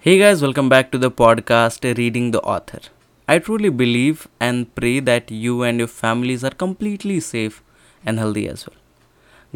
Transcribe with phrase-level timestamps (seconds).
[0.00, 2.78] Hey guys, welcome back to the podcast Reading the Author.
[3.26, 7.64] I truly believe and pray that you and your families are completely safe
[8.06, 8.76] and healthy as well.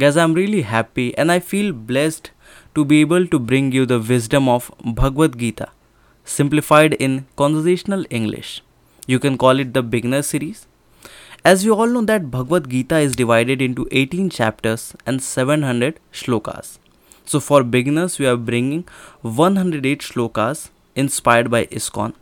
[0.01, 2.33] Guys, I'm really happy and I feel blessed
[2.75, 5.68] to be able to bring you the wisdom of Bhagavad Gita,
[6.25, 8.64] simplified in conversational English.
[9.06, 10.66] You can call it the beginner series.
[11.45, 16.79] As you all know that Bhagavad Gita is divided into 18 chapters and 700 shlokas.
[17.25, 18.84] So for beginners, we are bringing
[19.23, 22.14] 108 shlokas inspired by ISKCON.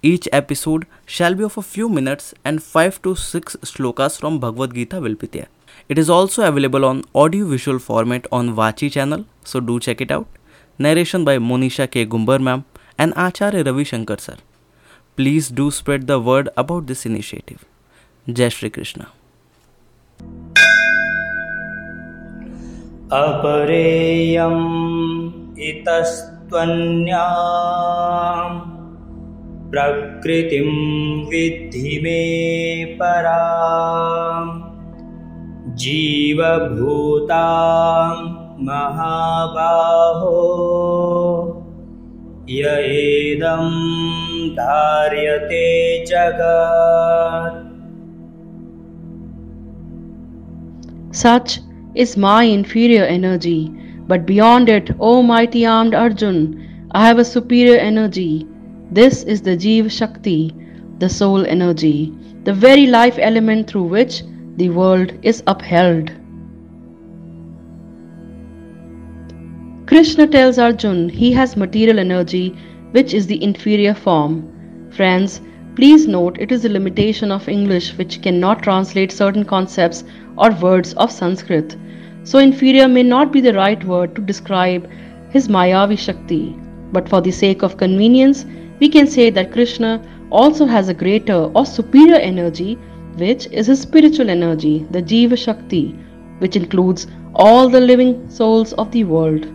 [0.00, 4.74] Each episode shall be of a few minutes and 5 to 6 shlokas from Bhagavad
[4.74, 5.48] Gita will be there.
[5.88, 10.10] It is also available on audio visual format on Vachi channel, so do check it
[10.12, 10.28] out.
[10.78, 12.06] Narration by Monisha K.
[12.06, 12.64] Gumbar ma'am
[12.96, 14.36] and Acharya Ravi Shankar sir.
[15.16, 17.64] Please do spread the word about this initiative.
[18.32, 19.08] Jai Shri Krishna.
[23.16, 24.64] अपरेयम्
[25.66, 27.20] इतस्त्वन्यां
[29.70, 30.72] प्रकृतिं
[31.30, 32.22] विद्धि मे
[33.00, 34.50] पराम्
[35.82, 37.38] जीवभूतां
[38.68, 40.34] महाबाहो
[42.50, 43.64] य एदं
[44.58, 45.64] धार्यते
[46.10, 47.56] जगत्।
[51.18, 51.67] Such
[51.98, 53.68] is my inferior energy,
[54.06, 58.46] but beyond it, O mighty armed Arjun, I have a superior energy.
[58.92, 60.54] This is the Jeev Shakti,
[61.00, 64.22] the soul energy, the very life element through which
[64.56, 66.12] the world is upheld.
[69.86, 72.56] Krishna tells Arjun he has material energy,
[72.92, 74.90] which is the inferior form.
[74.92, 75.40] Friends,
[75.78, 80.02] please note it is a limitation of English which cannot translate certain concepts
[80.36, 81.76] or words of Sanskrit.
[82.24, 84.90] So, inferior may not be the right word to describe
[85.30, 86.58] his Mayavi Shakti.
[86.90, 88.44] But for the sake of convenience,
[88.80, 92.74] we can say that Krishna also has a greater or superior energy,
[93.16, 95.96] which is his spiritual energy, the Jiva Shakti,
[96.38, 97.06] which includes
[97.36, 99.46] all the living souls of the world.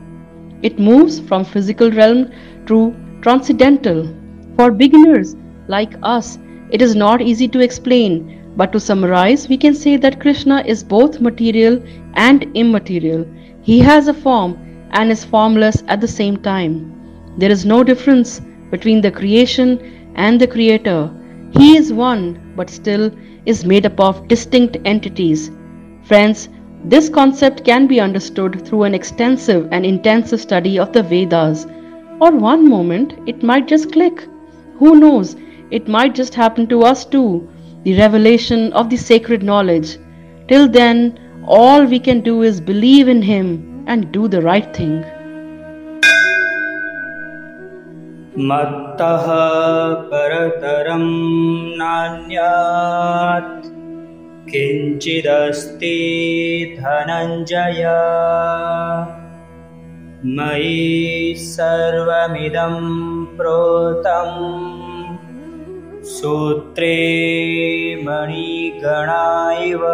[0.62, 2.32] It moves from physical realm
[2.68, 4.08] to transcendental.
[4.56, 5.36] For beginners
[5.68, 6.38] like us,
[6.70, 10.84] it is not easy to explain, but to summarize, we can say that Krishna is
[10.84, 11.82] both material
[12.14, 13.26] and immaterial.
[13.62, 14.58] He has a form
[14.92, 16.92] and is formless at the same time.
[17.38, 21.10] There is no difference between the creation and the creator.
[21.58, 23.12] He is one, but still
[23.46, 25.52] is made up of distinct entities.
[26.04, 26.50] Friends,
[26.86, 31.66] this concept can be understood through an extensive and intensive study of the Vedas.
[32.20, 34.28] Or one moment, it might just click.
[34.78, 35.36] Who knows?
[35.73, 37.49] It might just happen to us too
[37.85, 39.99] the revelation of the sacred knowledge.
[40.49, 45.05] Till then, all we can do is believe in Him and do the right thing.
[48.49, 49.25] मत्तः
[50.11, 51.07] परतरं
[51.79, 53.67] नान्यात्
[54.51, 55.97] किञ्चिदस्ति
[56.79, 57.83] धनञ्जय
[60.37, 62.77] मयि सर्वमिदं
[63.39, 64.72] प्रोतम्
[66.13, 66.95] सूत्रे
[68.05, 69.25] मणिगणा
[69.65, 69.85] इव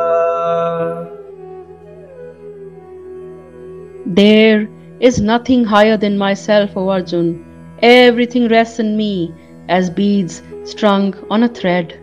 [4.07, 4.69] There
[5.01, 7.45] is nothing higher than myself, O Arjun.
[7.83, 9.33] Everything rests in me
[9.69, 11.99] as beads strung on a thread.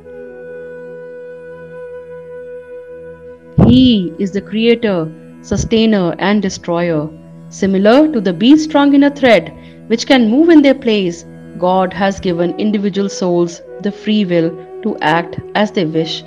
[3.68, 5.10] He is the creator,
[5.42, 7.08] sustainer, and destroyer.
[7.50, 9.54] Similar to the beads strung in a thread,
[9.88, 11.26] which can move in their place,
[11.59, 14.51] God has given individual souls the free will
[14.83, 16.23] to act as they wish,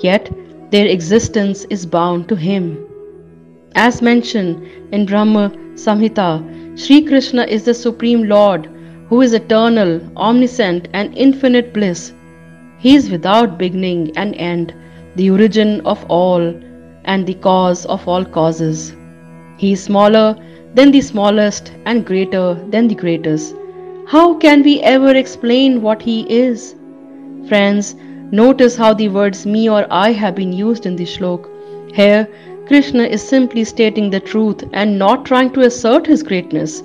[0.00, 0.30] yet
[0.70, 2.78] their existence is bound to Him.
[3.74, 8.68] As mentioned in Brahma Samhita, Sri Krishna is the Supreme Lord
[9.10, 12.12] who is eternal, omniscient, and infinite bliss.
[12.78, 14.72] He is without beginning and end,
[15.16, 16.54] the origin of all
[17.04, 18.94] and the cause of all causes.
[19.56, 20.36] He is smaller
[20.74, 23.56] than the smallest and greater than the greatest.
[24.09, 26.75] How can we ever explain what He is?
[27.47, 27.95] Friends,
[28.31, 31.49] notice how the words me or I have been used in the shlok.
[31.93, 32.27] Here,
[32.67, 36.81] Krishna is simply stating the truth and not trying to assert his greatness.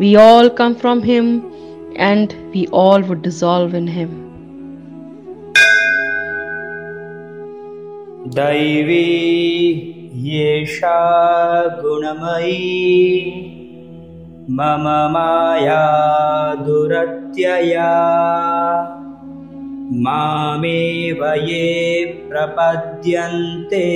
[0.00, 1.52] We all come from him
[1.96, 4.20] and we all would dissolve in him.
[8.34, 9.04] दैवी
[10.26, 10.98] येषा
[11.82, 13.57] गुणमयी
[14.50, 15.82] मम माया
[16.64, 17.92] दुरत्यया
[20.04, 23.86] मामेव ये प्रपद्यन्ते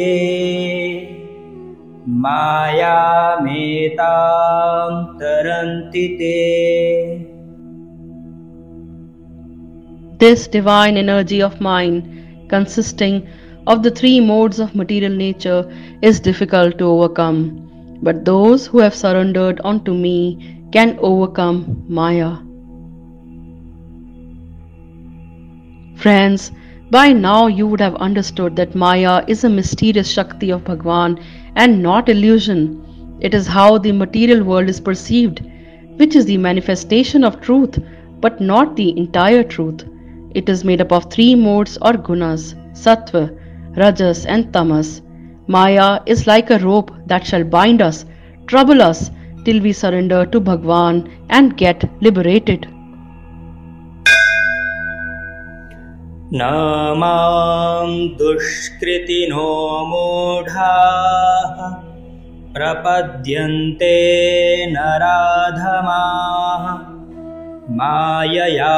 [2.24, 4.08] मायामेतां
[5.20, 6.36] तरन्ति ते
[10.18, 13.28] This divine energy of mine, consisting
[13.68, 15.70] of the three modes of material nature,
[16.02, 17.61] is difficult to overcome.
[18.03, 22.31] But those who have surrendered unto me can overcome Maya.
[25.95, 26.51] Friends,
[26.91, 31.17] by now you would have understood that Maya is a mysterious Shakti of Bhagwan
[31.55, 33.17] and not illusion.
[33.21, 35.41] It is how the material world is perceived,
[35.95, 37.79] which is the manifestation of truth,
[38.19, 39.85] but not the entire truth.
[40.35, 43.33] It is made up of three modes or gunas sattva,
[43.77, 45.01] rajas, and tamas.
[45.46, 48.04] Maya is like a rope that shall bind us,
[48.46, 49.10] trouble us,
[49.44, 52.66] till we surrender to Bhagwan and get liberated.
[56.34, 56.48] न
[57.00, 59.44] मां दुष्कृतिनो
[59.90, 61.54] मूढाः
[62.54, 63.94] प्रपद्यन्ते
[64.72, 66.66] नराधमाः
[67.78, 68.68] माययापहृतज्ञाना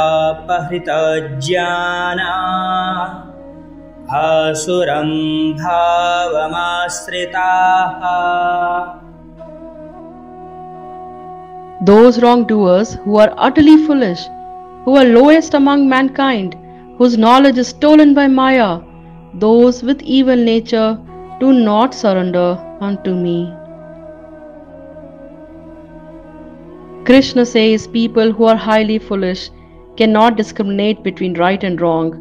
[4.19, 5.11] असुरं
[5.59, 6.41] भावमाश्रिताः
[11.87, 14.23] Those wrongdoers who are utterly foolish,
[14.85, 16.57] who are lowest among mankind,
[16.99, 18.81] whose knowledge is stolen by Maya,
[19.35, 20.99] those with evil nature,
[21.39, 23.51] do not surrender unto me.
[27.07, 29.51] Krishna says people who are highly foolish
[29.97, 32.13] cannot discriminate between right and wrong,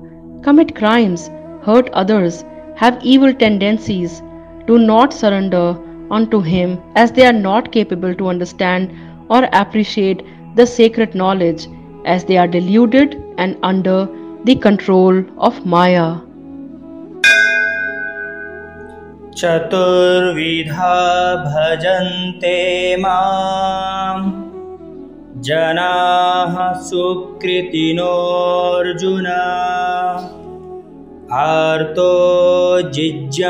[0.44, 1.30] commit crimes,
[1.64, 2.44] hurt others,
[2.76, 4.22] have evil tendencies,
[4.68, 5.78] do not surrender
[6.12, 8.92] unto him as they are not capable to understand
[9.30, 10.24] or appreciate
[10.56, 11.68] the sacred knowledge
[12.06, 14.08] as they are deluded and under
[14.46, 16.18] the control of Maya.
[19.40, 20.96] चतुर्विधा
[21.44, 22.58] भजन्ते
[23.04, 24.26] माम्
[25.48, 26.56] जनाः
[26.88, 27.68] सुकृतिनोऽर्जुन
[31.40, 32.12] आर्तो
[32.92, 33.44] जिज्ञासुरर्थार्थी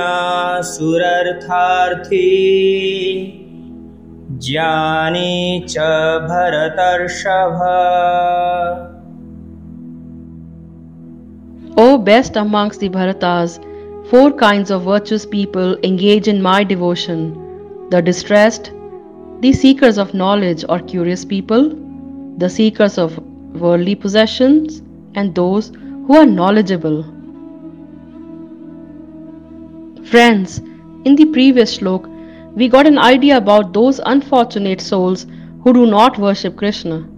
[4.48, 5.78] ज्ञानी च
[6.30, 7.62] भरतर्षभ
[11.82, 13.60] O best amongst the Bharatas,
[14.10, 17.22] four kinds of virtuous people engage in my devotion
[17.90, 18.72] the distressed,
[19.40, 21.70] the seekers of knowledge or curious people,
[22.38, 23.18] the seekers of
[23.56, 24.82] worldly possessions,
[25.16, 25.72] and those
[26.06, 27.06] who are knowledgeable.
[30.05, 30.59] Friends,
[31.07, 32.07] in the previous shlok,
[32.55, 35.27] we got an idea about those unfortunate souls
[35.63, 37.09] who do not worship Krishna.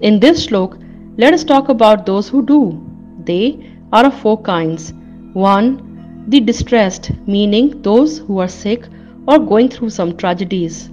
[0.00, 0.76] In this shlok,
[1.16, 2.84] let us talk about those who do.
[3.24, 4.92] They are of four kinds.
[5.34, 6.26] 1.
[6.28, 8.88] The distressed, meaning those who are sick
[9.28, 10.90] or going through some tragedies.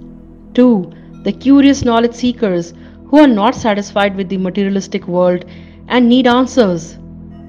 [0.54, 0.92] 2.
[1.24, 2.74] The curious knowledge seekers
[3.06, 5.44] who are not satisfied with the materialistic world
[5.88, 6.96] and need answers.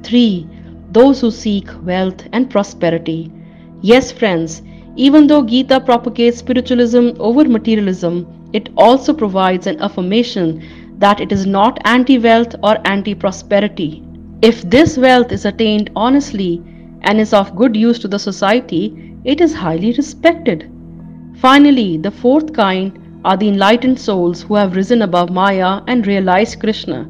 [0.03, 0.47] 3.
[0.91, 3.31] Those who seek wealth and prosperity.
[3.87, 4.63] Yes, friends,
[4.95, 10.63] even though Gita propagates spiritualism over materialism, it also provides an affirmation
[10.97, 14.01] that it is not anti wealth or anti prosperity.
[14.41, 16.63] If this wealth is attained honestly
[17.01, 20.67] and is of good use to the society, it is highly respected.
[21.35, 26.59] Finally, the fourth kind are the enlightened souls who have risen above Maya and realized
[26.59, 27.07] Krishna.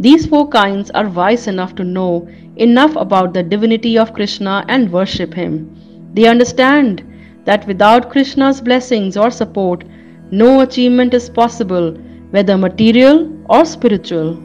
[0.00, 4.90] These four kinds are wise enough to know enough about the divinity of Krishna and
[4.90, 5.76] worship him.
[6.13, 7.03] They understand
[7.45, 9.83] that without Krishna's blessings or support,
[10.31, 11.91] no achievement is possible,
[12.31, 14.37] whether material or spiritual.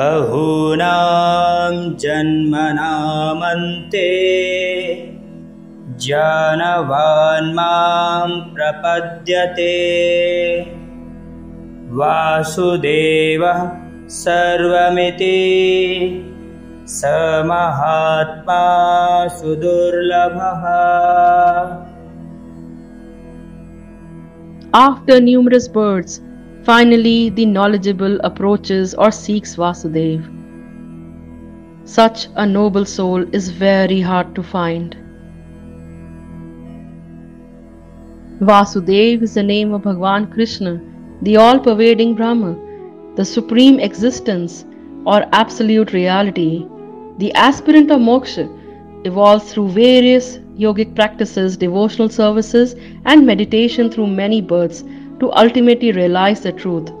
[0.00, 4.10] बहूनां जन्मनामन्ते
[6.06, 9.74] जानवान् मां प्रपद्यते
[12.00, 13.60] वासुदेवः
[14.18, 15.38] सर्वमिति
[16.86, 17.04] स
[17.50, 18.62] महात्मा
[19.40, 20.64] सुदुर्लभः
[24.72, 26.20] After numerous births,
[26.62, 30.28] finally the knowledgeable approaches or seeks Vasudev.
[31.84, 34.96] Such a noble soul is very hard to find.
[38.40, 40.80] Vasudev is the name of Bhagwan Krishna,
[41.22, 42.56] the all pervading Brahma,
[43.16, 44.64] the supreme existence
[45.04, 46.66] or absolute reality.
[47.17, 48.49] the aspirant of moksha
[49.05, 54.83] evolves through various yogic practices, devotional services, and meditation through many births
[55.19, 56.91] to ultimately realize the truth.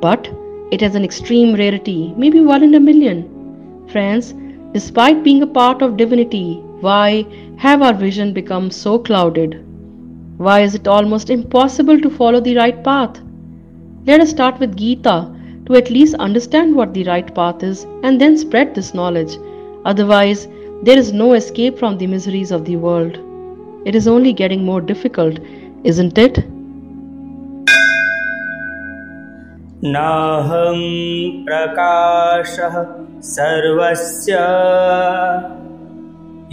[0.00, 0.28] But
[0.70, 3.86] it has an extreme rarity, maybe one in a million.
[3.90, 4.34] Friends,
[4.72, 7.24] despite being a part of divinity, why
[7.56, 9.64] have our vision become so clouded?
[10.36, 13.22] Why is it almost impossible to follow the right path?
[14.04, 15.32] Let us start with Gita,
[15.66, 19.36] to at least understand what the right path is and then spread this knowledge.
[19.85, 20.47] Otherwise,
[20.83, 23.17] there is no escape from the miseries of the world.
[23.85, 25.39] It is only getting more difficult,
[25.83, 26.45] isn't it?
[29.83, 30.79] नाहं
[31.45, 32.75] प्रकाशः
[33.27, 34.33] सर्वस्य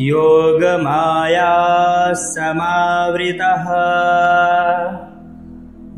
[0.01, 1.51] योगमाया
[2.15, 3.67] समावृतः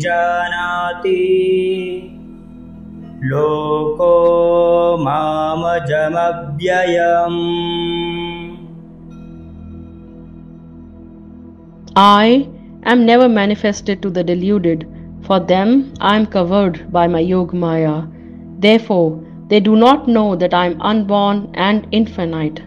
[3.31, 4.11] लोको
[5.03, 6.11] मामजमव्ययम्
[11.95, 12.49] I
[12.85, 14.87] am never manifested to the deluded.
[15.21, 18.03] For them, I am covered by my Yog Maya.
[18.59, 22.61] Therefore, they do not know that I am unborn and infinite.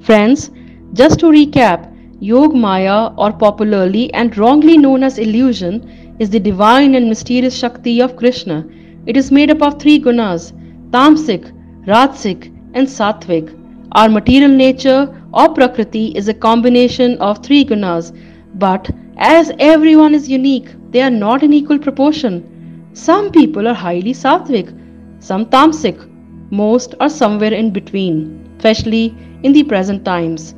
[0.00, 0.50] Friends,
[0.94, 1.91] just to recap,
[2.23, 7.99] Yog Maya, or popularly and wrongly known as illusion, is the divine and mysterious Shakti
[7.99, 8.65] of Krishna.
[9.05, 10.53] It is made up of three gunas
[10.91, 11.51] Tamsik,
[11.85, 13.51] Rajsik, and Satvik.
[13.91, 18.17] Our material nature or Prakriti is a combination of three gunas,
[18.55, 22.89] but as everyone is unique, they are not in equal proportion.
[22.93, 24.73] Some people are highly sattvic,
[25.19, 26.09] some tamasic,
[26.51, 29.13] most are somewhere in between, especially
[29.43, 30.53] in the present times.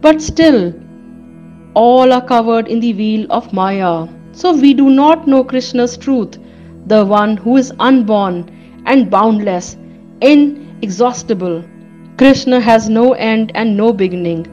[0.00, 0.74] But still,
[1.77, 4.07] all are covered in the wheel of Maya.
[4.31, 6.37] So we do not know Krishna's truth,
[6.87, 8.49] the one who is unborn
[8.85, 9.77] and boundless,
[10.21, 11.63] inexhaustible.
[12.17, 14.47] Krishna has no end and no beginning.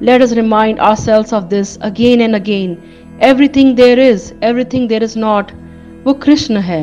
[0.00, 2.82] Let us remind ourselves of this again and again.
[3.20, 5.52] Everything there is, everything there is not,
[6.04, 6.82] वो कृष्ण है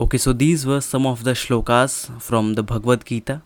[0.00, 3.42] Okay, so these were some of the shlokas from the Bhagavad Gita.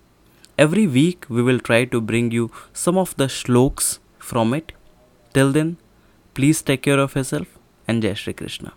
[0.58, 4.72] Every week we will try to bring you some of the shloks from it.
[5.34, 5.78] Till then,
[6.34, 8.74] please take care of yourself and Jai Shri Krishna.